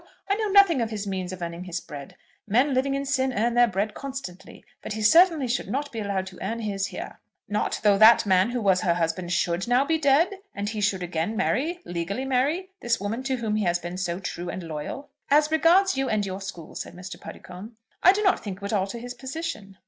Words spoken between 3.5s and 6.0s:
their bread constantly. But he certainly should not be